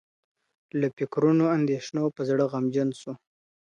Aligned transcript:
له 0.79 0.87
فکرونو 0.97 1.45
اندېښنو 1.57 2.03
په 2.15 2.21
زړه 2.29 2.43
غمجن 2.51 2.89
سو. 2.99 3.11